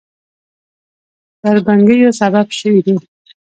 تربګنیو 1.41 2.11
سبب 2.21 2.47
شوي 2.59 2.79
دي. 2.85 2.95